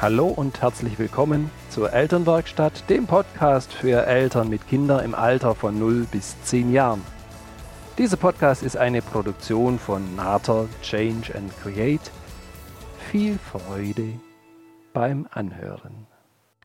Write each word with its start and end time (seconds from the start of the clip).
Hallo 0.00 0.28
und 0.28 0.62
herzlich 0.62 0.96
willkommen 1.00 1.50
zur 1.70 1.92
Elternwerkstatt, 1.92 2.88
dem 2.88 3.08
Podcast 3.08 3.72
für 3.72 4.06
Eltern 4.06 4.48
mit 4.48 4.68
Kindern 4.68 5.04
im 5.04 5.12
Alter 5.12 5.56
von 5.56 5.76
0 5.76 6.06
bis 6.12 6.40
10 6.44 6.72
Jahren. 6.72 7.02
Dieser 7.98 8.16
Podcast 8.16 8.62
ist 8.62 8.76
eine 8.76 9.02
Produktion 9.02 9.76
von 9.76 10.14
Nater 10.14 10.68
Change 10.82 11.34
and 11.34 11.52
Create. 11.60 12.12
Viel 13.10 13.38
Freude 13.38 14.12
beim 14.92 15.26
Anhören. 15.32 16.06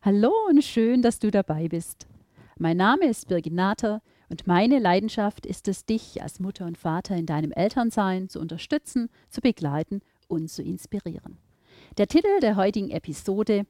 Hallo 0.02 0.30
und 0.48 0.62
schön, 0.62 1.02
dass 1.02 1.18
du 1.18 1.32
dabei 1.32 1.66
bist. 1.66 2.06
Mein 2.56 2.76
Name 2.76 3.06
ist 3.08 3.26
Birgit 3.26 3.52
Nater 3.52 4.00
und 4.28 4.46
meine 4.46 4.78
Leidenschaft 4.78 5.44
ist 5.44 5.66
es, 5.66 5.84
dich 5.84 6.22
als 6.22 6.38
Mutter 6.38 6.66
und 6.66 6.78
Vater 6.78 7.16
in 7.16 7.26
deinem 7.26 7.50
Elternsein 7.50 8.28
zu 8.28 8.38
unterstützen, 8.38 9.10
zu 9.28 9.40
begleiten 9.40 10.02
und 10.28 10.48
zu 10.48 10.62
inspirieren. 10.62 11.38
Der 11.96 12.08
Titel 12.08 12.40
der 12.40 12.56
heutigen 12.56 12.90
Episode 12.90 13.66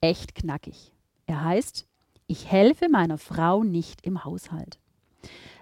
Echt 0.00 0.34
knackig. 0.34 0.94
Er 1.26 1.44
heißt 1.44 1.86
Ich 2.26 2.50
helfe 2.50 2.88
meiner 2.88 3.18
Frau 3.18 3.64
nicht 3.64 4.06
im 4.06 4.24
Haushalt. 4.24 4.78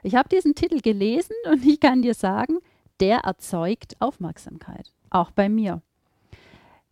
Ich 0.05 0.15
habe 0.15 0.29
diesen 0.29 0.55
Titel 0.55 0.81
gelesen 0.81 1.35
und 1.51 1.67
ich 1.67 1.81
kann 1.81 2.03
dir 2.03 2.15
sagen, 2.15 2.59
der 3.01 3.19
erzeugt 3.25 3.97
Aufmerksamkeit. 3.99 4.93
Auch 5.11 5.33
bei 5.33 5.49
mir. 5.49 5.83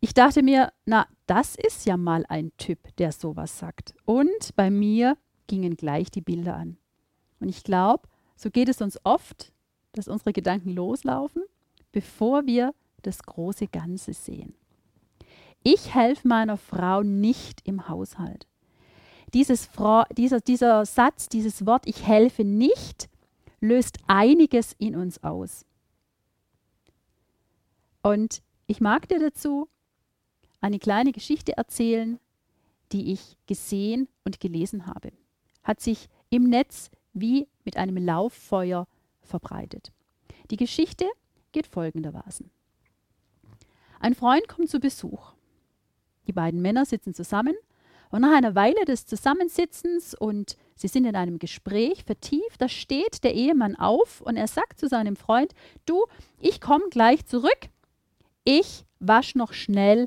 Ich 0.01 0.13
dachte 0.13 0.43
mir, 0.43 0.73
na, 0.87 1.07
das 1.29 1.55
ist 1.55 1.87
ja 1.87 1.97
mal 1.97 2.25
ein 2.29 2.51
Typ, 2.57 2.81
der 2.97 3.13
sowas 3.13 3.61
sagt. 3.61 3.95
Und 4.07 4.57
bei 4.57 4.71
mir 4.71 5.17
gingen 5.47 5.77
gleich 5.77 6.11
die 6.11 6.21
Bilder 6.21 6.57
an. 6.57 6.79
Und 7.39 7.49
ich 7.49 7.63
glaube, 7.63 8.09
so 8.35 8.51
geht 8.51 8.69
es 8.69 8.81
uns 8.81 8.99
oft, 9.05 9.53
dass 9.93 10.09
unsere 10.09 10.33
Gedanken 10.33 10.71
loslaufen, 10.71 11.45
bevor 11.93 12.45
wir 12.47 12.75
das 13.03 13.23
große 13.23 13.69
Ganze 13.69 14.13
sehen. 14.13 14.57
Ich 15.69 15.93
helfe 15.97 16.29
meiner 16.29 16.59
Frau 16.59 17.03
nicht 17.03 17.67
im 17.67 17.89
Haushalt. 17.89 18.47
Dieses 19.35 19.69
dieser, 20.17 20.39
dieser 20.39 20.87
Satz, 20.87 21.29
dieses 21.29 21.67
Wort, 21.67 21.89
ich 21.89 22.07
helfe 22.07 22.45
nicht, 22.45 23.09
löst 23.61 23.99
einiges 24.07 24.77
in 24.79 24.95
uns 24.95 25.25
aus. 25.25 25.67
Und 28.05 28.45
ich 28.69 28.81
mag 28.81 29.09
dir 29.09 29.19
dazu 29.19 29.69
eine 30.61 30.79
kleine 30.79 31.11
Geschichte 31.11 31.57
erzählen, 31.57 32.21
die 32.93 33.13
ich 33.13 33.37
gesehen 33.49 34.07
und 34.23 34.39
gelesen 34.39 34.87
habe. 34.87 35.11
Hat 35.65 35.81
sich 35.81 36.09
im 36.31 36.45
Netz 36.45 36.93
wie 37.13 37.49
mit 37.65 37.77
einem 37.77 37.97
Lauffeuer 37.97 38.87
verbreitet. 39.21 39.91
Die 40.53 40.59
Geschichte 40.59 41.07
geht 41.51 41.67
folgendermaßen. 41.67 42.53
Ein 43.99 44.15
Freund 44.15 44.47
kommt 44.47 44.71
zu 44.71 44.79
Besuch. 44.79 45.36
Die 46.27 46.33
beiden 46.33 46.61
Männer 46.61 46.85
sitzen 46.85 47.15
zusammen 47.15 47.55
und 48.11 48.21
nach 48.23 48.37
einer 48.37 48.55
Weile 48.55 48.85
des 48.85 49.07
Zusammensitzens 49.07 50.15
und 50.15 50.57
sie 50.75 50.89
sind 50.89 51.05
in 51.05 51.17
einem 51.17 51.39
Gespräch 51.39 52.05
vertieft, 52.05 52.61
da 52.61 52.69
steht 52.69 53.25
der 53.25 53.35
Ehemann 53.35 53.77
auf 53.77 54.21
und 54.21 54.37
er 54.37 54.47
sagt 54.47 54.79
zu 54.79 54.89
seinem 54.89 55.17
Freund, 55.17 55.53
du, 55.87 56.05
ich 56.39 56.61
komme 56.61 56.85
gleich 56.91 57.27
zurück, 57.27 57.69
ich 58.45 58.85
wasche 59.01 59.39
noch 59.39 59.53
schnell 59.53 60.07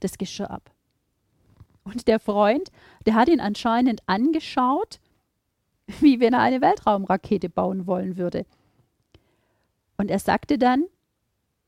das 0.00 0.18
Geschirr 0.18 0.50
ab. 0.50 0.70
Und 1.84 2.06
der 2.06 2.20
Freund, 2.20 2.70
der 3.06 3.14
hat 3.14 3.28
ihn 3.28 3.40
anscheinend 3.40 4.02
angeschaut, 4.06 5.00
wie 6.00 6.20
wenn 6.20 6.34
er 6.34 6.40
eine 6.40 6.60
Weltraumrakete 6.60 7.48
bauen 7.48 7.86
wollen 7.86 8.16
würde. 8.16 8.44
Und 9.96 10.10
er 10.10 10.18
sagte 10.18 10.58
dann, 10.58 10.84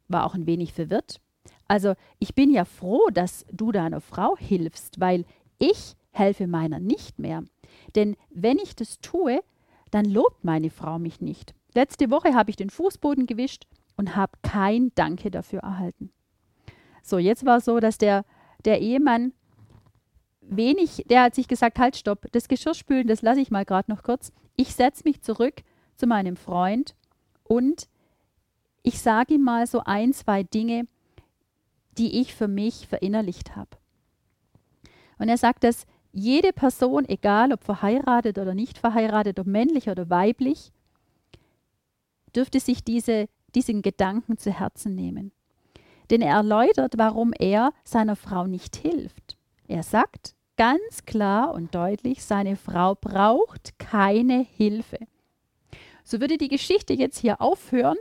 war 0.09 0.27
auch 0.27 0.35
ein 0.35 0.47
wenig 0.47 0.73
verwirrt, 0.73 1.20
also 1.71 1.95
ich 2.19 2.35
bin 2.35 2.51
ja 2.51 2.64
froh, 2.64 3.11
dass 3.13 3.47
du 3.53 3.70
deiner 3.70 4.01
Frau 4.01 4.36
hilfst, 4.36 4.98
weil 4.98 5.25
ich 5.61 5.95
helfe 6.11 6.48
meiner 6.48 6.81
nicht 6.81 7.20
mehr. 7.20 7.45
Denn 7.95 8.17
wenn 8.29 8.58
ich 8.58 8.75
das 8.75 8.98
tue, 8.98 9.41
dann 9.92 10.05
lobt 10.05 10.42
meine 10.42 10.70
Frau 10.70 10.98
mich 10.98 11.20
nicht. 11.20 11.55
Letzte 11.73 12.11
Woche 12.11 12.35
habe 12.35 12.51
ich 12.51 12.57
den 12.57 12.70
Fußboden 12.70 13.27
gewischt 13.27 13.69
und 13.97 14.17
habe 14.17 14.33
kein 14.42 14.91
Danke 14.97 15.30
dafür 15.30 15.61
erhalten. 15.61 16.11
So, 17.05 17.19
jetzt 17.19 17.47
war 17.47 17.59
es 17.59 17.67
so, 17.67 17.79
dass 17.79 17.98
der, 17.98 18.25
der 18.64 18.80
Ehemann 18.80 19.33
wenig, 20.41 21.05
der 21.09 21.23
hat 21.23 21.36
sich 21.36 21.47
gesagt, 21.47 21.79
halt, 21.79 21.97
stopp, 21.97 22.27
das 22.33 22.48
Geschirrspülen, 22.48 23.07
das 23.07 23.23
lasse 23.23 23.42
ich 23.42 23.53
mal 23.53 23.64
gerade 23.64 23.92
noch 23.92 24.03
kurz. 24.03 24.33
Ich 24.57 24.75
setze 24.75 25.05
mich 25.05 25.23
zurück 25.23 25.63
zu 25.95 26.09
meinem 26.09 26.35
Freund 26.35 26.97
und 27.45 27.89
ich 28.83 29.01
sage 29.01 29.35
ihm 29.35 29.45
mal 29.45 29.69
so 29.69 29.83
ein, 29.85 30.13
zwei 30.13 30.42
Dinge, 30.42 30.89
die 31.98 32.20
ich 32.20 32.34
für 32.34 32.48
mich 32.48 32.86
verinnerlicht 32.86 33.56
habe. 33.56 33.77
Und 35.18 35.28
er 35.28 35.36
sagt, 35.36 35.64
dass 35.64 35.86
jede 36.12 36.52
Person, 36.52 37.05
egal 37.08 37.52
ob 37.52 37.62
verheiratet 37.62 38.39
oder 38.39 38.55
nicht 38.55 38.78
verheiratet, 38.78 39.39
ob 39.39 39.46
männlich 39.46 39.89
oder 39.89 40.11
weiblich, 40.11 40.73
dürfte 42.34 42.61
sich 42.61 42.84
diese, 42.84 43.29
diesen 43.55 43.83
Gedanken 43.83 44.39
zu 44.39 44.50
Herzen 44.50 44.95
nehmen. 44.95 45.33
Denn 46.11 46.23
er 46.23 46.36
erläutert, 46.36 46.95
warum 46.96 47.33
er 47.39 47.73
seiner 47.84 48.17
Frau 48.17 48.46
nicht 48.46 48.77
hilft. 48.77 49.36
Er 49.68 49.83
sagt 49.83 50.34
ganz 50.56 51.05
klar 51.06 51.55
und 51.55 51.74
deutlich, 51.74 52.24
seine 52.24 52.56
Frau 52.56 52.95
braucht 52.95 53.79
keine 53.79 54.40
Hilfe. 54.40 54.98
So 56.02 56.20
würde 56.20 56.39
die 56.39 56.48
Geschichte 56.48 56.92
jetzt 56.92 57.18
hier 57.18 57.40
aufhören 57.40 57.96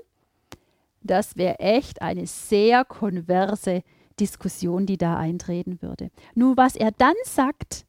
das 1.02 1.38
wäre 1.38 1.60
echt 1.60 2.02
eine 2.02 2.28
sehr 2.28 2.86
konverse 2.86 3.84
Diskussion, 4.20 4.86
die 4.86 4.98
da 4.98 5.18
eintreten 5.18 5.82
würde. 5.82 6.12
Nur 6.36 6.58
was 6.58 6.76
er 6.76 6.92
dann 6.92 7.16
sagt, 7.24 7.86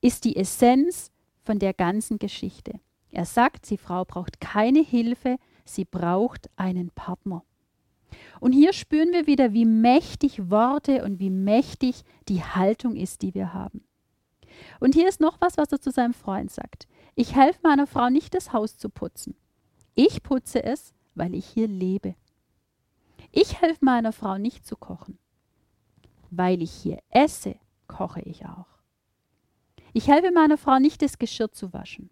ist 0.00 0.24
die 0.24 0.36
Essenz 0.36 1.10
von 1.44 1.58
der 1.58 1.74
ganzen 1.74 2.18
Geschichte. 2.18 2.80
Er 3.10 3.26
sagt, 3.26 3.68
die 3.70 3.76
Frau 3.76 4.04
braucht 4.04 4.40
keine 4.40 4.82
Hilfe, 4.82 5.36
sie 5.64 5.84
braucht 5.84 6.48
einen 6.56 6.90
Partner. 6.90 7.44
Und 8.40 8.52
hier 8.52 8.72
spüren 8.72 9.12
wir 9.12 9.26
wieder, 9.26 9.52
wie 9.52 9.64
mächtig 9.64 10.50
Worte 10.50 11.04
und 11.04 11.18
wie 11.18 11.30
mächtig 11.30 12.02
die 12.28 12.42
Haltung 12.42 12.96
ist, 12.96 13.22
die 13.22 13.34
wir 13.34 13.52
haben. 13.52 13.84
Und 14.80 14.94
hier 14.94 15.08
ist 15.08 15.20
noch 15.20 15.40
was, 15.40 15.56
was 15.56 15.72
er 15.72 15.80
zu 15.80 15.90
seinem 15.90 16.14
Freund 16.14 16.50
sagt. 16.50 16.86
Ich 17.14 17.34
helfe 17.34 17.60
meiner 17.62 17.86
Frau 17.86 18.08
nicht, 18.08 18.34
das 18.34 18.52
Haus 18.52 18.76
zu 18.76 18.88
putzen. 18.88 19.34
Ich 19.94 20.22
putze 20.22 20.62
es, 20.62 20.94
weil 21.14 21.34
ich 21.34 21.46
hier 21.46 21.68
lebe. 21.68 22.14
Ich 23.34 23.62
helfe 23.62 23.82
meiner 23.82 24.12
Frau 24.12 24.36
nicht 24.36 24.66
zu 24.66 24.76
kochen. 24.76 25.18
Weil 26.30 26.62
ich 26.62 26.70
hier 26.70 26.98
esse, 27.08 27.56
koche 27.88 28.20
ich 28.20 28.44
auch. 28.44 28.66
Ich 29.94 30.08
helfe 30.08 30.30
meiner 30.30 30.58
Frau 30.58 30.78
nicht, 30.78 31.00
das 31.02 31.18
Geschirr 31.18 31.50
zu 31.50 31.72
waschen. 31.72 32.10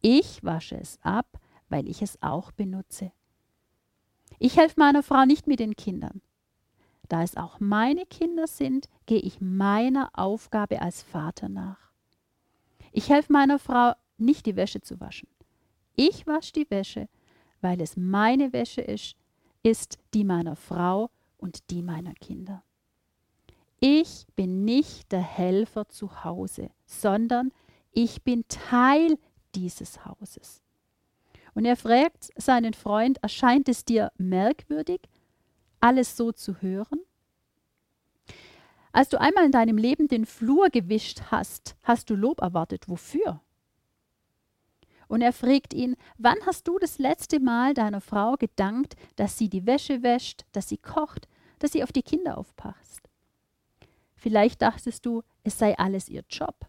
Ich 0.00 0.42
wasche 0.42 0.76
es 0.76 0.98
ab, 1.02 1.38
weil 1.68 1.86
ich 1.86 2.00
es 2.00 2.20
auch 2.22 2.50
benutze. 2.50 3.12
Ich 4.38 4.56
helfe 4.56 4.78
meiner 4.78 5.02
Frau 5.02 5.26
nicht 5.26 5.46
mit 5.46 5.60
den 5.60 5.76
Kindern. 5.76 6.22
Da 7.08 7.22
es 7.22 7.36
auch 7.36 7.60
meine 7.60 8.06
Kinder 8.06 8.46
sind, 8.46 8.88
gehe 9.06 9.20
ich 9.20 9.40
meiner 9.40 10.10
Aufgabe 10.14 10.80
als 10.80 11.02
Vater 11.02 11.48
nach. 11.48 11.92
Ich 12.92 13.10
helfe 13.10 13.32
meiner 13.32 13.58
Frau 13.58 13.92
nicht, 14.16 14.46
die 14.46 14.56
Wäsche 14.56 14.80
zu 14.80 14.98
waschen. 14.98 15.28
Ich 15.94 16.26
wasche 16.26 16.52
die 16.52 16.70
Wäsche, 16.70 17.08
weil 17.60 17.80
es 17.80 17.96
meine 17.96 18.52
Wäsche 18.52 18.80
ist, 18.80 19.16
ist 19.62 19.98
die 20.14 20.24
meiner 20.24 20.56
Frau 20.56 21.10
und 21.36 21.70
die 21.70 21.82
meiner 21.82 22.14
Kinder. 22.14 22.62
Ich 23.80 24.26
bin 24.34 24.64
nicht 24.64 25.12
der 25.12 25.20
Helfer 25.20 25.88
zu 25.88 26.24
Hause, 26.24 26.70
sondern 26.84 27.52
ich 27.92 28.22
bin 28.22 28.44
Teil 28.48 29.18
dieses 29.54 30.04
Hauses. 30.04 30.62
Und 31.54 31.64
er 31.64 31.76
fragt 31.76 32.30
seinen 32.36 32.74
Freund, 32.74 33.18
erscheint 33.22 33.68
es 33.68 33.84
dir 33.84 34.12
merkwürdig, 34.18 35.00
alles 35.80 36.16
so 36.16 36.32
zu 36.32 36.60
hören? 36.60 37.00
Als 38.92 39.08
du 39.08 39.20
einmal 39.20 39.44
in 39.44 39.52
deinem 39.52 39.76
Leben 39.76 40.08
den 40.08 40.26
Flur 40.26 40.70
gewischt 40.70 41.22
hast, 41.30 41.76
hast 41.82 42.10
du 42.10 42.14
Lob 42.14 42.40
erwartet. 42.40 42.88
Wofür? 42.88 43.40
Und 45.08 45.22
er 45.22 45.32
fragt 45.32 45.72
ihn, 45.74 45.96
wann 46.18 46.36
hast 46.46 46.68
du 46.68 46.78
das 46.78 46.98
letzte 46.98 47.40
Mal 47.40 47.74
deiner 47.74 48.00
Frau 48.00 48.36
gedankt, 48.36 48.94
dass 49.16 49.38
sie 49.38 49.48
die 49.48 49.66
Wäsche 49.66 50.02
wäscht, 50.02 50.44
dass 50.52 50.68
sie 50.68 50.76
kocht, 50.76 51.26
dass 51.58 51.72
sie 51.72 51.82
auf 51.82 51.92
die 51.92 52.02
Kinder 52.02 52.36
aufpasst? 52.36 53.08
Vielleicht 54.14 54.62
dachtest 54.62 55.06
du, 55.06 55.22
es 55.44 55.58
sei 55.58 55.78
alles 55.78 56.08
ihr 56.08 56.24
Job. 56.28 56.66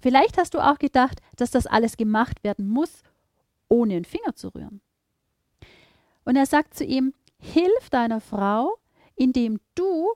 Vielleicht 0.00 0.38
hast 0.38 0.54
du 0.54 0.60
auch 0.60 0.78
gedacht, 0.78 1.20
dass 1.36 1.50
das 1.50 1.66
alles 1.66 1.96
gemacht 1.96 2.44
werden 2.44 2.68
muss, 2.68 3.02
ohne 3.68 3.94
einen 3.94 4.04
Finger 4.04 4.34
zu 4.34 4.48
rühren. 4.48 4.80
Und 6.24 6.36
er 6.36 6.46
sagt 6.46 6.74
zu 6.74 6.84
ihm, 6.84 7.14
hilf 7.38 7.90
deiner 7.90 8.20
Frau, 8.20 8.76
indem 9.16 9.60
du 9.74 10.12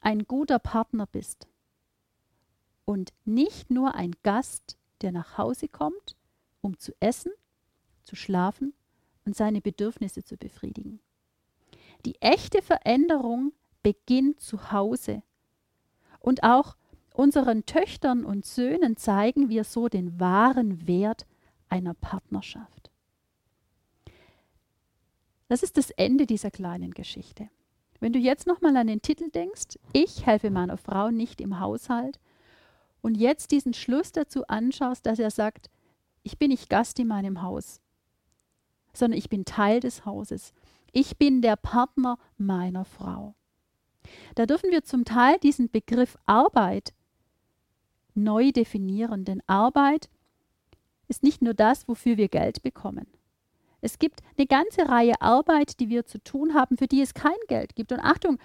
ein 0.00 0.24
guter 0.24 0.58
Partner 0.58 1.06
bist 1.06 1.48
und 2.84 3.12
nicht 3.24 3.70
nur 3.70 3.94
ein 3.94 4.12
Gast, 4.22 4.78
der 5.00 5.12
nach 5.12 5.38
Hause 5.38 5.68
kommt, 5.68 6.16
um 6.68 6.78
zu 6.78 6.92
essen, 7.00 7.32
zu 8.04 8.14
schlafen 8.14 8.74
und 9.24 9.34
seine 9.34 9.62
Bedürfnisse 9.62 10.22
zu 10.22 10.36
befriedigen. 10.36 11.00
Die 12.04 12.20
echte 12.20 12.60
Veränderung 12.62 13.52
beginnt 13.82 14.40
zu 14.40 14.70
Hause, 14.70 15.22
Und 16.20 16.42
auch 16.42 16.76
unseren 17.14 17.64
Töchtern 17.64 18.24
und 18.24 18.44
Söhnen 18.44 18.96
zeigen 18.96 19.48
wir 19.48 19.64
so 19.64 19.88
den 19.88 20.20
wahren 20.20 20.86
Wert 20.86 21.26
einer 21.68 21.94
Partnerschaft. 21.94 22.90
Das 25.48 25.62
ist 25.62 25.78
das 25.78 25.90
Ende 25.90 26.26
dieser 26.26 26.50
kleinen 26.50 26.92
Geschichte. 26.92 27.48
Wenn 28.00 28.12
du 28.12 28.18
jetzt 28.18 28.46
nochmal 28.46 28.76
an 28.76 28.88
den 28.88 29.00
Titel 29.00 29.30
denkst, 29.30 29.78
ich 29.92 30.26
helfe 30.26 30.50
meiner 30.50 30.76
Frau 30.76 31.10
nicht 31.10 31.40
im 31.40 31.60
Haushalt, 31.60 32.20
und 33.00 33.16
jetzt 33.16 33.52
diesen 33.52 33.74
Schluss 33.74 34.12
dazu 34.12 34.46
anschaust, 34.48 35.06
dass 35.06 35.18
er 35.18 35.30
sagt, 35.30 35.70
ich 36.28 36.36
bin 36.36 36.50
nicht 36.50 36.68
Gast 36.68 36.98
in 36.98 37.08
meinem 37.08 37.40
Haus, 37.40 37.80
sondern 38.92 39.16
ich 39.16 39.30
bin 39.30 39.46
Teil 39.46 39.80
des 39.80 40.04
Hauses. 40.04 40.52
Ich 40.92 41.16
bin 41.16 41.40
der 41.40 41.56
Partner 41.56 42.18
meiner 42.36 42.84
Frau. 42.84 43.34
Da 44.34 44.44
dürfen 44.44 44.70
wir 44.70 44.84
zum 44.84 45.06
Teil 45.06 45.38
diesen 45.38 45.70
Begriff 45.70 46.18
Arbeit 46.26 46.92
neu 48.14 48.52
definieren, 48.52 49.24
denn 49.24 49.42
Arbeit 49.46 50.10
ist 51.08 51.22
nicht 51.22 51.40
nur 51.40 51.54
das, 51.54 51.88
wofür 51.88 52.18
wir 52.18 52.28
Geld 52.28 52.62
bekommen. 52.62 53.06
Es 53.80 53.98
gibt 53.98 54.20
eine 54.36 54.46
ganze 54.46 54.86
Reihe 54.86 55.18
Arbeit, 55.22 55.80
die 55.80 55.88
wir 55.88 56.04
zu 56.04 56.22
tun 56.22 56.52
haben, 56.52 56.76
für 56.76 56.88
die 56.88 57.00
es 57.00 57.14
kein 57.14 57.40
Geld 57.46 57.74
gibt. 57.74 57.90
Und 57.90 58.00
Achtung, 58.00 58.38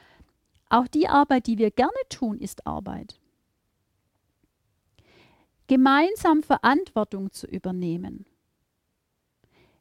auch 0.70 0.88
die 0.88 1.10
Arbeit, 1.10 1.48
die 1.48 1.58
wir 1.58 1.72
gerne 1.72 1.92
tun, 2.08 2.40
ist 2.40 2.66
Arbeit. 2.66 3.20
Gemeinsam 5.74 6.44
Verantwortung 6.44 7.32
zu 7.32 7.48
übernehmen. 7.48 8.28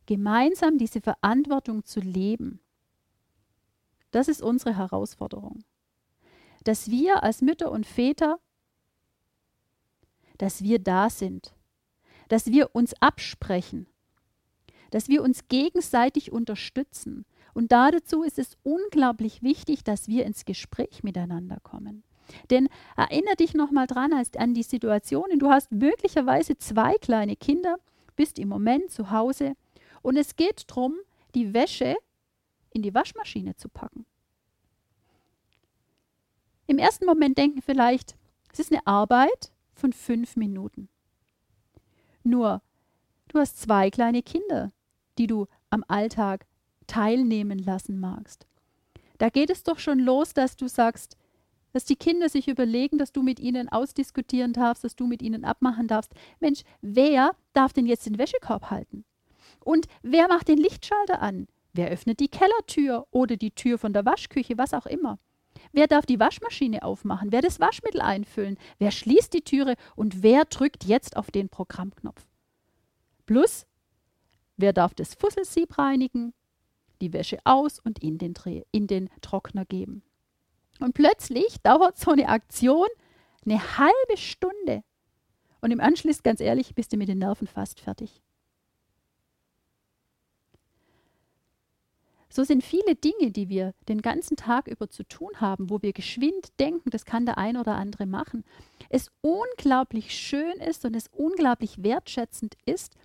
Gemeinsam 0.07 0.79
diese 0.79 1.03
Verantwortung 1.03 1.85
zu 1.85 2.01
leben. 2.01 2.61
Das 4.11 4.27
ist 4.27 4.41
unsere 4.41 4.75
Herausforderung. 4.75 5.65
Dass 6.65 6.91
wir 6.91 7.23
als 7.23 7.43
Mütter 7.43 7.71
und 7.71 7.85
Väter, 7.85 8.39
dass 10.39 10.63
wir 10.63 10.79
da 10.79 11.11
sind, 11.11 11.55
dass 12.29 12.47
wir 12.47 12.75
uns 12.75 12.95
absprechen, 13.03 13.87
dass 14.93 15.09
wir 15.09 15.23
uns 15.23 15.47
gegenseitig 15.49 16.33
unterstützen. 16.33 17.27
Und 17.53 17.71
dazu 17.71 18.23
ist 18.23 18.39
es 18.39 18.57
unglaublich 18.63 19.43
wichtig, 19.43 19.85
dass 19.85 20.09
wir 20.09 20.25
ins 20.25 20.47
Gespräch 20.47 21.03
miteinander 21.03 21.61
kommen. 21.63 22.03
Denn 22.51 22.69
erinnere 22.97 23.37
dich 23.37 23.55
nochmal 23.55 23.87
dran 23.87 24.13
an 24.13 24.55
die 24.55 24.63
Situationen. 24.63 25.39
Du 25.39 25.51
hast 25.51 25.73
möglicherweise 25.73 26.57
zwei 26.59 26.95
kleine 26.95 27.37
Kinder, 27.37 27.77
bist 28.17 28.39
im 28.39 28.49
Moment 28.49 28.91
zu 28.91 29.11
Hause 29.11 29.55
und 30.03 30.17
es 30.17 30.37
geht 30.37 30.71
darum, 30.71 30.97
die 31.35 31.55
Wäsche 31.55 31.97
in 32.71 32.83
die 32.83 32.95
Waschmaschine 32.95 33.57
zu 33.57 33.69
packen. 33.69 34.07
Im 36.67 36.79
ersten 36.79 37.07
Moment 37.07 37.39
denken 37.39 37.63
vielleicht, 37.63 38.17
es 38.53 38.61
ist 38.61 38.73
eine 38.73 38.87
Arbeit 38.87 39.53
von 39.75 39.93
fünf 39.93 40.37
Minuten. 40.37 40.89
Nur, 42.23 42.63
du 43.29 43.39
hast 43.39 43.61
zwei 43.61 43.91
kleine 43.91 44.23
Kinder 44.23 44.73
die 45.19 45.27
du 45.27 45.47
am 45.71 45.85
Alltag 45.89 46.47
teilnehmen 46.87 47.59
lassen 47.59 47.99
magst. 48.01 48.47
Da 49.19 49.29
geht 49.29 49.51
es 49.51 49.63
doch 49.63 49.79
schon 49.79 49.99
los, 49.99 50.35
dass 50.35 50.57
du 50.57 50.69
sagst, 50.69 51.17
dass 51.73 51.85
die 51.85 51.97
Kinder 51.97 52.29
sich 52.29 52.49
überlegen, 52.49 52.99
dass 52.99 53.13
du 53.13 53.23
mit 53.23 53.41
ihnen 53.41 53.69
ausdiskutieren 53.69 54.53
darfst, 54.53 54.85
dass 54.85 54.97
du 54.97 55.07
mit 55.07 55.23
ihnen 55.23 55.45
abmachen 55.45 55.89
darfst. 55.89 56.13
Mensch, 56.41 56.63
wer 56.81 57.33
darf 57.53 57.73
denn 57.73 57.87
jetzt 57.87 58.07
den 58.07 58.19
Wäschekorb 58.19 58.71
halten? 58.71 59.05
Und 59.65 59.87
wer 60.03 60.29
macht 60.29 60.49
den 60.49 60.59
Lichtschalter 60.59 61.21
an? 61.23 61.47
Wer 61.73 61.91
öffnet 61.91 62.21
die 62.21 62.29
Kellertür 62.29 63.07
oder 63.11 63.37
die 63.37 63.53
Tür 63.53 63.79
von 63.79 63.93
der 63.93 64.05
Waschküche, 64.05 64.59
was 64.59 64.75
auch 64.75 64.87
immer? 64.87 65.19
Wer 65.73 65.87
darf 65.87 66.07
die 66.07 66.21
Waschmaschine 66.21 66.83
aufmachen? 66.83 67.33
Wer 67.33 67.41
das 67.41 67.61
Waschmittel 67.61 68.01
einfüllen? 68.01 68.59
Wer 68.79 68.91
schließt 68.91 69.33
die 69.33 69.43
Türe? 69.43 69.75
Und 69.97 70.23
wer 70.23 70.45
drückt 70.45 70.85
jetzt 70.85 71.17
auf 71.17 71.31
den 71.31 71.49
Programmknopf? 71.49 72.27
Plus, 73.25 73.67
Wer 74.63 74.73
darf 74.73 74.95
das 74.95 75.15
Fusselsieb 75.15 75.77
reinigen? 75.79 76.35
Die 77.01 77.13
Wäsche 77.13 77.39
aus 77.45 77.81
und 77.81 77.99
in 77.99 78.19
den, 78.19 78.35
Dreh, 78.35 78.63
in 78.71 78.87
den 78.87 79.11
Trockner 79.21 79.65
geben. 79.65 80.05
Und 80.83 80.95
plötzlich 80.95 81.61
dauert 81.63 81.97
so 81.97 82.11
eine 82.11 82.29
Aktion 82.29 82.89
eine 83.45 83.79
halbe 83.79 84.17
Stunde. 84.17 84.83
Und 85.61 85.71
im 85.71 85.81
Anschluss, 85.81 86.25
ganz 86.25 86.41
ehrlich, 86.41 86.75
bist 86.75 86.93
du 86.93 86.97
mit 86.97 87.09
den 87.09 87.19
Nerven 87.19 87.47
fast 87.47 87.81
fertig. 87.81 88.21
So 92.29 92.43
sind 92.43 92.65
viele 92.65 92.97
Dinge, 92.97 93.31
die 93.31 93.49
wir 93.49 93.75
den 93.89 94.01
ganzen 94.03 94.37
Tag 94.37 94.67
über 94.67 94.89
zu 94.89 95.05
tun 95.05 95.31
haben, 95.41 95.71
wo 95.71 95.83
wir 95.83 95.93
geschwind 95.93 96.59
denken, 96.59 96.91
das 96.91 97.05
kann 97.05 97.27
der 97.27 97.39
ein 97.39 97.57
oder 97.57 97.77
andere 97.77 98.07
machen, 98.07 98.43
es 98.89 99.11
unglaublich 99.21 100.17
schön 100.17 100.55
ist 100.55 100.85
und 100.85 100.97
es 100.97 101.09
unglaublich 101.09 101.83
wertschätzend 101.83 102.57
ist, 102.65 102.97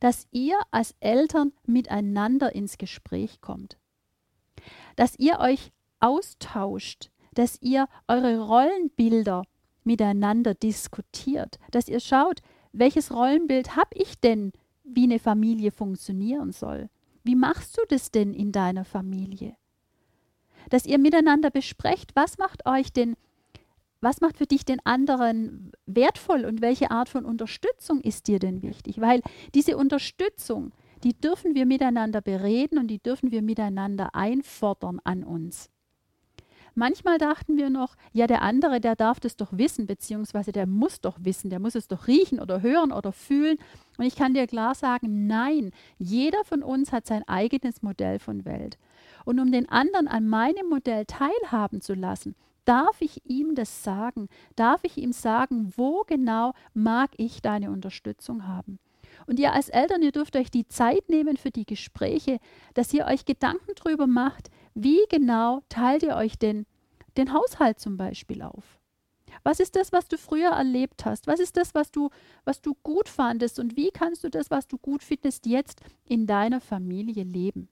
dass 0.00 0.26
ihr 0.32 0.58
als 0.70 0.96
Eltern 1.00 1.52
miteinander 1.64 2.54
ins 2.54 2.76
Gespräch 2.76 3.40
kommt. 3.40 3.78
Dass 4.96 5.16
ihr 5.18 5.38
euch 5.38 5.70
austauscht, 6.00 7.10
dass 7.34 7.60
ihr 7.60 7.86
eure 8.08 8.40
Rollenbilder 8.40 9.44
miteinander 9.84 10.54
diskutiert, 10.54 11.58
dass 11.70 11.88
ihr 11.88 12.00
schaut, 12.00 12.40
welches 12.72 13.12
Rollenbild 13.12 13.76
habe 13.76 13.90
ich 13.94 14.20
denn, 14.20 14.52
wie 14.84 15.04
eine 15.04 15.18
Familie 15.18 15.70
funktionieren 15.70 16.52
soll? 16.52 16.88
Wie 17.22 17.36
machst 17.36 17.76
du 17.76 17.82
das 17.88 18.10
denn 18.10 18.34
in 18.34 18.52
deiner 18.52 18.84
Familie? 18.84 19.56
Dass 20.68 20.86
ihr 20.86 20.98
miteinander 20.98 21.50
besprecht, 21.50 22.10
was 22.14 22.38
macht 22.38 22.66
euch 22.66 22.92
denn 22.92 23.16
was 24.00 24.22
macht 24.22 24.38
für 24.38 24.46
dich 24.46 24.64
den 24.64 24.80
anderen 24.84 25.72
wertvoll 25.86 26.46
und 26.46 26.62
welche 26.62 26.90
Art 26.90 27.08
von 27.08 27.26
Unterstützung 27.26 28.00
ist 28.00 28.28
dir 28.28 28.38
denn 28.38 28.62
wichtig? 28.62 29.00
Weil 29.00 29.20
diese 29.54 29.76
Unterstützung, 29.76 30.72
die 31.04 31.12
dürfen 31.12 31.54
wir 31.54 31.66
miteinander 31.66 32.22
bereden 32.22 32.78
und 32.78 32.88
die 32.88 32.98
dürfen 32.98 33.30
wir 33.30 33.42
miteinander 33.42 34.14
einfordern 34.14 35.00
an 35.04 35.22
uns. 35.22 35.68
Manchmal 36.80 37.18
dachten 37.18 37.58
wir 37.58 37.68
noch, 37.68 37.94
ja, 38.14 38.26
der 38.26 38.40
andere, 38.40 38.80
der 38.80 38.96
darf 38.96 39.20
das 39.20 39.36
doch 39.36 39.52
wissen, 39.52 39.86
beziehungsweise 39.86 40.50
der 40.50 40.66
muss 40.66 41.02
doch 41.02 41.18
wissen, 41.20 41.50
der 41.50 41.60
muss 41.60 41.74
es 41.74 41.88
doch 41.88 42.06
riechen 42.06 42.40
oder 42.40 42.62
hören 42.62 42.90
oder 42.90 43.12
fühlen. 43.12 43.58
Und 43.98 44.06
ich 44.06 44.16
kann 44.16 44.32
dir 44.32 44.46
klar 44.46 44.74
sagen, 44.74 45.26
nein, 45.26 45.72
jeder 45.98 46.42
von 46.42 46.62
uns 46.62 46.90
hat 46.90 47.06
sein 47.06 47.22
eigenes 47.28 47.82
Modell 47.82 48.18
von 48.18 48.46
Welt. 48.46 48.78
Und 49.26 49.40
um 49.40 49.52
den 49.52 49.68
anderen 49.68 50.08
an 50.08 50.26
meinem 50.26 50.70
Modell 50.70 51.04
teilhaben 51.04 51.82
zu 51.82 51.92
lassen, 51.92 52.34
Darf 52.64 53.00
ich 53.00 53.22
ihm 53.24 53.54
das 53.54 53.82
sagen? 53.82 54.28
Darf 54.54 54.84
ich 54.84 54.96
ihm 54.96 55.12
sagen, 55.12 55.72
wo 55.76 56.04
genau 56.06 56.52
mag 56.72 57.10
ich 57.16 57.42
deine 57.42 57.70
Unterstützung 57.70 58.46
haben? 58.46 58.78
Und 59.26 59.38
ihr 59.40 59.52
als 59.52 59.68
Eltern, 59.68 60.02
ihr 60.02 60.12
dürft 60.12 60.36
euch 60.36 60.50
die 60.50 60.66
Zeit 60.68 61.08
nehmen 61.08 61.36
für 61.36 61.50
die 61.50 61.66
Gespräche, 61.66 62.38
dass 62.74 62.92
ihr 62.92 63.06
euch 63.06 63.24
Gedanken 63.24 63.72
darüber 63.76 64.06
macht, 64.06 64.50
wie 64.74 65.00
genau 65.08 65.62
teilt 65.68 66.02
ihr 66.02 66.16
euch 66.16 66.38
denn 66.38 66.66
den 67.16 67.32
Haushalt 67.32 67.78
zum 67.78 67.96
Beispiel 67.96 68.42
auf? 68.42 68.80
Was 69.42 69.60
ist 69.60 69.76
das, 69.76 69.92
was 69.92 70.08
du 70.08 70.18
früher 70.18 70.50
erlebt 70.50 71.04
hast? 71.04 71.26
Was 71.26 71.40
ist 71.40 71.56
das, 71.56 71.74
was 71.74 71.90
du, 71.90 72.10
was 72.44 72.60
du 72.60 72.74
gut 72.82 73.08
fandest? 73.08 73.58
Und 73.58 73.76
wie 73.76 73.90
kannst 73.90 74.24
du 74.24 74.28
das, 74.28 74.50
was 74.50 74.66
du 74.66 74.76
gut 74.76 75.02
findest, 75.02 75.46
jetzt 75.46 75.80
in 76.04 76.26
deiner 76.26 76.60
Familie 76.60 77.24
leben? 77.24 77.68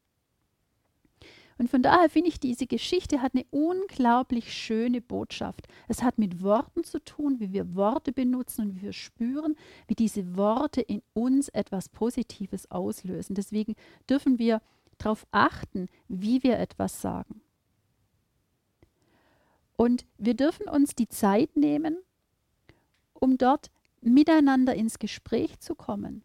Und 1.59 1.69
von 1.69 1.83
daher 1.83 2.09
finde 2.09 2.29
ich, 2.29 2.39
diese 2.39 2.69
Geschichte 2.69 3.21
hat 3.21 3.35
eine 3.35 3.45
unglaublich 3.51 4.53
schöne 4.53 5.01
Botschaft. 5.01 5.67
Es 5.89 6.05
hat 6.05 6.17
mit 6.17 6.41
Worten 6.41 6.85
zu 6.85 7.01
tun, 7.01 7.41
wie 7.41 7.53
wir 7.53 7.75
Worte 7.75 8.13
benutzen 8.13 8.67
und 8.67 8.77
wie 8.77 8.83
wir 8.83 8.93
spüren, 8.93 9.57
wie 9.89 9.97
diese 9.97 10.37
Worte 10.37 10.81
in 10.81 11.03
uns 11.15 11.49
etwas 11.49 11.89
Positives 11.89 12.71
auslösen. 12.71 13.35
Deswegen 13.35 13.75
dürfen 14.09 14.39
wir 14.39 14.63
darauf 14.99 15.27
achten, 15.33 15.89
wie 16.07 16.45
wir 16.45 16.59
etwas 16.59 17.01
sagen. 17.01 17.41
Und 19.79 20.07
wir 20.19 20.35
dürfen 20.35 20.69
uns 20.69 20.97
die 20.97 21.09
Zeit 21.09 21.57
nehmen, 21.57 21.99
um 23.13 23.39
dort 23.39 23.71
miteinander 24.01 24.75
ins 24.75 24.99
Gespräch 24.99 25.61
zu 25.61 25.77
kommen, 25.77 26.25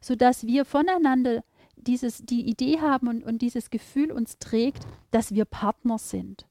sodass 0.00 0.44
wir 0.44 0.64
voneinander 0.64 1.44
dieses, 1.76 2.18
die 2.18 2.48
Idee 2.48 2.80
haben 2.80 3.06
und, 3.06 3.22
und 3.22 3.40
dieses 3.40 3.70
Gefühl 3.70 4.10
uns 4.10 4.40
trägt, 4.40 4.84
dass 5.12 5.32
wir 5.32 5.44
Partner 5.44 5.96
sind. 5.96 6.48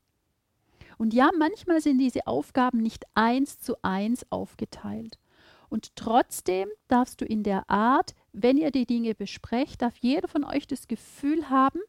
Und 0.97 1.13
ja, 1.13 1.31
manchmal 1.37 1.81
sind 1.81 1.97
diese 1.97 2.27
Aufgaben 2.27 2.77
nicht 2.77 3.03
eins 3.13 3.59
zu 3.59 3.75
eins 3.83 4.25
aufgeteilt. 4.29 5.19
Und 5.67 5.97
trotzdem 5.97 6.69
darfst 6.87 7.19
du 7.19 7.25
in 7.25 7.43
der 7.43 7.69
Art, 7.69 8.15
wenn 8.31 8.57
ihr 8.57 8.71
die 8.71 8.85
Dinge 8.85 9.15
besprecht, 9.15 9.81
darf 9.81 9.97
jeder 9.97 10.29
von 10.29 10.45
euch 10.45 10.65
das 10.65 10.87
Gefühl 10.87 11.49
haben, 11.49 11.81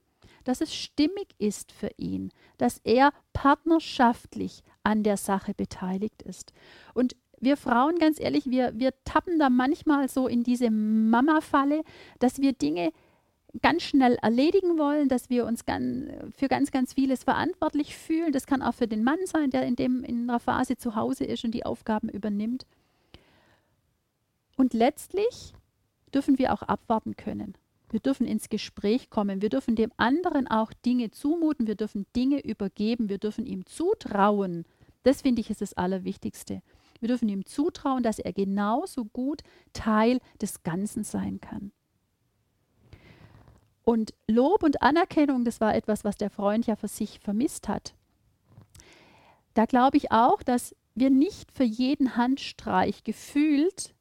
dass 0.45 0.61
es 0.61 0.75
stimmig 0.75 1.29
ist 1.39 1.73
für 1.73 1.91
ihn, 1.97 2.31
dass 2.59 2.81
er 2.85 3.13
partnerschaftlich 3.33 4.63
an 4.83 5.03
der 5.03 5.17
Sache 5.17 5.55
beteiligt 5.55 6.23
ist. 6.23 6.53
Und 6.95 7.17
wir 7.41 7.57
Frauen, 7.57 7.99
ganz 7.99 8.21
ehrlich, 8.21 8.47
wir, 8.47 8.73
wir 8.79 8.93
tappen 9.05 9.39
da 9.39 9.51
manchmal 9.51 10.09
so 10.09 10.29
in 10.29 10.45
diese 10.45 10.71
Mama-Falle, 10.71 11.83
dass 12.21 12.41
wir 12.41 12.53
Dinge 12.53 12.93
ganz 13.61 13.83
schnell 13.83 14.17
erledigen 14.23 14.79
wollen, 14.79 15.09
dass 15.09 15.29
wir 15.29 15.45
uns 15.45 15.65
ganz, 15.67 16.09
für 16.37 16.49
ganz, 16.49 16.71
ganz 16.71 16.95
vieles 16.95 17.25
verantwortlich 17.25 17.97
fühlen. 17.97 18.33
Das 18.33 18.47
kann 18.47 18.63
auch 18.63 18.75
für 18.75 18.87
den 18.87 19.05
Mann 19.05 19.19
sein, 19.25 19.51
der 19.51 19.67
in, 19.67 19.77
dem, 19.77 20.05
in 20.05 20.31
einer 20.31 20.41
Phase 20.41 20.77
zu 20.77 20.95
Hause 20.95 21.25
ist 21.25 21.45
und 21.45 21.53
die 21.53 21.67
Aufgaben 21.67 22.09
übernimmt. 22.09 22.65
Und 24.57 24.73
letztlich 24.73 25.53
dürfen 26.15 26.39
wir 26.39 26.53
auch 26.53 26.63
abwarten 26.63 27.17
können. 27.17 27.55
Wir 27.93 28.01
dürfen 28.01 28.27
ins 28.27 28.49
Gespräch 28.49 29.11
kommen. 29.11 29.43
Wir 29.43 29.51
dürfen 29.51 29.77
dem 29.77 29.93
anderen 29.99 30.49
auch 30.49 30.73
Dinge 30.73 31.11
zumuten. 31.11 31.67
Wir 31.67 31.75
dürfen 31.75 32.07
Dinge 32.17 32.41
übergeben. 32.41 33.11
Wir 33.11 33.19
dürfen 33.19 33.45
ihm 33.45 33.67
zutrauen. 33.67 34.65
Das 35.03 35.21
finde 35.21 35.43
ich 35.43 35.51
ist 35.51 35.61
das 35.61 35.75
Allerwichtigste. 35.75 36.63
Wir 37.01 37.09
dürfen 37.09 37.29
ihm 37.29 37.45
zutrauen, 37.45 38.03
dass 38.03 38.19
er 38.19 38.33
genauso 38.33 39.05
gut 39.05 39.43
Teil 39.75 40.21
des 40.41 40.63
Ganzen 40.63 41.05
sein 41.05 41.41
kann. 41.41 41.71
Und 43.85 44.15
Lob 44.27 44.63
und 44.63 44.81
Anerkennung, 44.81 45.45
das 45.45 45.61
war 45.61 45.75
etwas, 45.75 46.03
was 46.03 46.17
der 46.17 46.31
Freund 46.31 46.67
ja 46.67 46.77
für 46.77 46.89
sich 46.89 47.21
vermisst 47.21 47.69
hat. 47.69 47.95
Da 49.53 49.67
glaube 49.67 49.99
ich 49.99 50.13
auch, 50.13 50.43
dass 50.43 50.75
wir 50.95 51.11
nicht 51.11 51.53
für 51.53 51.65
jeden 51.65 52.17
Handstreich 52.17 53.05
gefühlt 53.05 53.95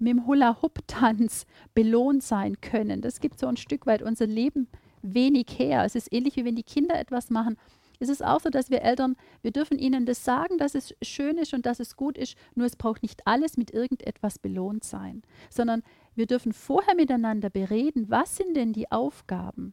mit 0.00 0.10
dem 0.10 0.26
Hula-Hoop-Tanz 0.26 1.46
belohnt 1.74 2.22
sein 2.22 2.60
können. 2.60 3.00
Das 3.00 3.20
gibt 3.20 3.38
so 3.38 3.46
ein 3.46 3.56
Stück 3.56 3.86
weit 3.86 4.02
unser 4.02 4.26
Leben 4.26 4.68
wenig 5.02 5.46
her. 5.58 5.84
Es 5.84 5.94
ist 5.94 6.12
ähnlich 6.12 6.36
wie 6.36 6.44
wenn 6.44 6.56
die 6.56 6.62
Kinder 6.62 6.98
etwas 6.98 7.30
machen. 7.30 7.56
Es 7.98 8.08
ist 8.08 8.24
auch 8.24 8.40
so, 8.40 8.50
dass 8.50 8.70
wir 8.70 8.82
Eltern, 8.82 9.16
wir 9.42 9.52
dürfen 9.52 9.78
ihnen 9.78 10.04
das 10.04 10.24
sagen, 10.24 10.58
dass 10.58 10.74
es 10.74 10.94
schön 11.02 11.38
ist 11.38 11.54
und 11.54 11.64
dass 11.64 11.80
es 11.80 11.96
gut 11.96 12.18
ist, 12.18 12.36
nur 12.54 12.66
es 12.66 12.76
braucht 12.76 13.02
nicht 13.02 13.26
alles 13.26 13.56
mit 13.56 13.70
irgendetwas 13.70 14.38
belohnt 14.38 14.84
sein, 14.84 15.22
sondern 15.50 15.82
wir 16.14 16.26
dürfen 16.26 16.52
vorher 16.52 16.94
miteinander 16.94 17.48
bereden, 17.48 18.10
was 18.10 18.36
sind 18.36 18.56
denn 18.56 18.72
die 18.72 18.90
Aufgaben, 18.90 19.72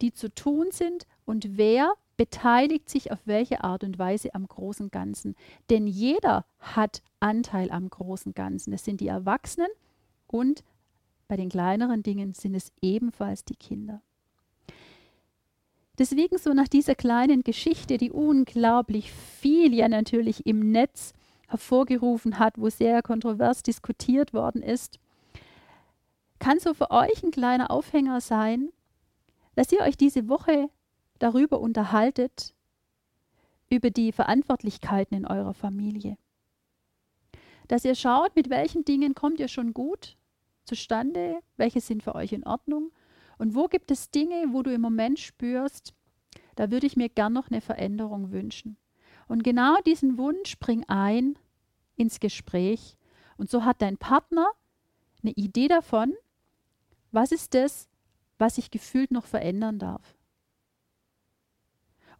die 0.00 0.12
zu 0.12 0.34
tun 0.34 0.68
sind 0.70 1.06
und 1.24 1.56
wer 1.56 1.92
beteiligt 2.20 2.90
sich 2.90 3.12
auf 3.12 3.18
welche 3.24 3.64
Art 3.64 3.82
und 3.82 3.98
Weise 3.98 4.34
am 4.34 4.46
großen 4.46 4.90
Ganzen. 4.90 5.34
Denn 5.70 5.86
jeder 5.86 6.44
hat 6.58 7.00
Anteil 7.18 7.70
am 7.70 7.88
großen 7.88 8.34
Ganzen. 8.34 8.74
Es 8.74 8.84
sind 8.84 9.00
die 9.00 9.06
Erwachsenen 9.06 9.70
und 10.26 10.62
bei 11.28 11.38
den 11.38 11.48
kleineren 11.48 12.02
Dingen 12.02 12.34
sind 12.34 12.54
es 12.54 12.72
ebenfalls 12.82 13.46
die 13.46 13.56
Kinder. 13.56 14.02
Deswegen 15.98 16.36
so 16.36 16.52
nach 16.52 16.68
dieser 16.68 16.94
kleinen 16.94 17.42
Geschichte, 17.42 17.96
die 17.96 18.10
unglaublich 18.10 19.10
viel 19.10 19.72
ja 19.72 19.88
natürlich 19.88 20.44
im 20.44 20.72
Netz 20.72 21.14
hervorgerufen 21.48 22.38
hat, 22.38 22.58
wo 22.58 22.68
sehr 22.68 23.00
kontrovers 23.00 23.62
diskutiert 23.62 24.34
worden 24.34 24.62
ist, 24.62 24.98
kann 26.38 26.60
so 26.60 26.74
für 26.74 26.90
euch 26.90 27.22
ein 27.22 27.30
kleiner 27.30 27.70
Aufhänger 27.70 28.20
sein, 28.20 28.68
dass 29.54 29.72
ihr 29.72 29.80
euch 29.80 29.96
diese 29.96 30.28
Woche 30.28 30.68
darüber 31.20 31.60
unterhaltet, 31.60 32.54
über 33.70 33.90
die 33.90 34.10
Verantwortlichkeiten 34.10 35.16
in 35.16 35.26
eurer 35.26 35.54
Familie. 35.54 36.18
Dass 37.68 37.84
ihr 37.84 37.94
schaut, 37.94 38.34
mit 38.34 38.50
welchen 38.50 38.84
Dingen 38.84 39.14
kommt 39.14 39.38
ihr 39.38 39.46
schon 39.46 39.72
gut 39.72 40.16
zustande, 40.64 41.38
welche 41.56 41.80
sind 41.80 42.02
für 42.02 42.16
euch 42.16 42.32
in 42.32 42.44
Ordnung 42.44 42.90
und 43.38 43.54
wo 43.54 43.68
gibt 43.68 43.90
es 43.90 44.10
Dinge, 44.10 44.46
wo 44.48 44.62
du 44.62 44.72
im 44.72 44.80
Moment 44.80 45.18
spürst, 45.18 45.94
da 46.56 46.70
würde 46.70 46.86
ich 46.86 46.96
mir 46.96 47.08
gern 47.08 47.32
noch 47.32 47.50
eine 47.50 47.60
Veränderung 47.60 48.32
wünschen. 48.32 48.76
Und 49.28 49.44
genau 49.44 49.76
diesen 49.86 50.18
Wunsch 50.18 50.58
bring 50.58 50.84
ein 50.88 51.38
ins 51.96 52.20
Gespräch. 52.20 52.96
Und 53.36 53.48
so 53.48 53.64
hat 53.64 53.80
dein 53.80 53.96
Partner 53.96 54.46
eine 55.22 55.32
Idee 55.32 55.68
davon, 55.68 56.14
was 57.12 57.32
ist 57.32 57.54
das, 57.54 57.88
was 58.38 58.56
sich 58.56 58.70
gefühlt 58.70 59.10
noch 59.10 59.26
verändern 59.26 59.78
darf. 59.78 60.16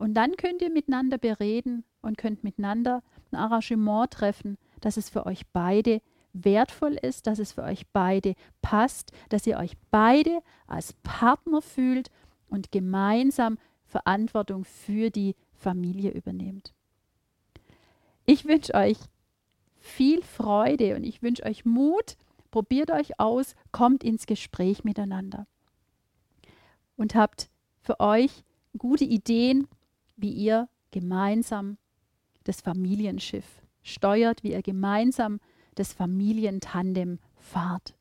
Und 0.01 0.15
dann 0.15 0.39
könnt 0.39 0.63
ihr 0.63 0.71
miteinander 0.71 1.19
bereden 1.19 1.85
und 2.01 2.17
könnt 2.17 2.43
miteinander 2.43 3.03
ein 3.31 3.37
Arrangement 3.37 4.11
treffen, 4.11 4.57
dass 4.81 4.97
es 4.97 5.11
für 5.11 5.27
euch 5.27 5.47
beide 5.53 6.01
wertvoll 6.33 6.95
ist, 6.95 7.27
dass 7.27 7.39
es 7.39 7.53
für 7.53 7.65
euch 7.65 7.87
beide 7.93 8.35
passt, 8.63 9.13
dass 9.29 9.47
ihr 9.47 9.59
euch 9.59 9.77
beide 9.91 10.41
als 10.67 10.95
Partner 11.03 11.61
fühlt 11.61 12.11
und 12.49 12.73
gemeinsam 12.73 13.59
Verantwortung 13.85 14.65
für 14.65 15.11
die 15.11 15.37
Familie 15.53 16.13
übernehmt. 16.13 16.73
Ich 18.25 18.47
wünsche 18.47 18.73
euch 18.73 18.97
viel 19.77 20.23
Freude 20.23 20.97
und 20.97 21.05
ich 21.05 21.21
wünsche 21.21 21.45
euch 21.45 21.67
Mut. 21.67 22.17
Probiert 22.51 22.91
euch 22.91 23.21
aus, 23.21 23.55
kommt 23.71 24.03
ins 24.03 24.25
Gespräch 24.25 24.83
miteinander 24.83 25.47
und 26.97 27.15
habt 27.15 27.51
für 27.83 28.01
euch 28.01 28.45
gute 28.79 29.05
Ideen, 29.05 29.69
wie 30.21 30.33
ihr 30.33 30.69
gemeinsam 30.91 31.79
das 32.45 32.61
Familienschiff 32.61 33.63
steuert, 33.83 34.43
wie 34.43 34.53
ihr 34.53 34.63
gemeinsam 34.63 35.41
das 35.75 35.93
Familientandem 35.93 37.19
fahrt. 37.37 37.95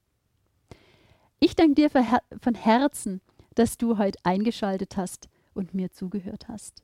Ich 1.39 1.55
danke 1.55 1.75
dir 1.75 1.89
von 1.89 2.55
Herzen, 2.55 3.21
dass 3.55 3.77
du 3.77 3.97
heute 3.97 4.19
eingeschaltet 4.23 4.97
hast 4.97 5.29
und 5.53 5.73
mir 5.73 5.91
zugehört 5.91 6.47
hast. 6.47 6.83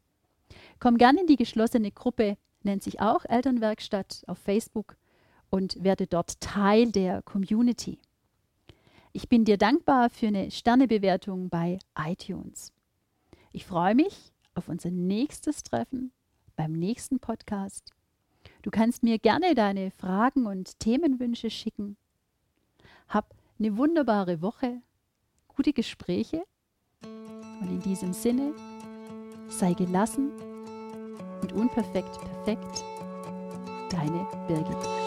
Komm 0.79 0.97
gerne 0.97 1.21
in 1.21 1.27
die 1.27 1.35
geschlossene 1.35 1.91
Gruppe, 1.91 2.37
nennt 2.63 2.83
sich 2.83 3.01
auch 3.01 3.25
Elternwerkstatt 3.25 4.23
auf 4.27 4.37
Facebook 4.37 4.97
und 5.49 5.83
werde 5.83 6.07
dort 6.07 6.39
Teil 6.39 6.91
der 6.91 7.21
Community. 7.21 7.99
Ich 9.13 9.29
bin 9.29 9.45
dir 9.45 9.57
dankbar 9.57 10.09
für 10.09 10.27
eine 10.27 10.51
Sternebewertung 10.51 11.49
bei 11.49 11.79
iTunes. 11.97 12.73
Ich 13.51 13.65
freue 13.65 13.95
mich 13.95 14.33
auf 14.55 14.69
unser 14.69 14.91
nächstes 14.91 15.63
Treffen 15.63 16.11
beim 16.55 16.71
nächsten 16.71 17.19
Podcast. 17.19 17.91
Du 18.61 18.71
kannst 18.71 19.03
mir 19.03 19.19
gerne 19.19 19.53
deine 19.53 19.91
Fragen 19.91 20.47
und 20.47 20.79
Themenwünsche 20.79 21.49
schicken. 21.49 21.97
Hab 23.07 23.35
eine 23.59 23.77
wunderbare 23.77 24.41
Woche, 24.41 24.81
gute 25.47 25.73
Gespräche 25.73 26.43
und 27.61 27.69
in 27.69 27.81
diesem 27.81 28.13
Sinne, 28.13 28.53
sei 29.47 29.73
gelassen 29.73 30.31
und 31.41 31.53
unperfekt 31.53 32.19
perfekt. 32.19 32.83
Deine 33.89 34.27
Birgit. 34.47 35.04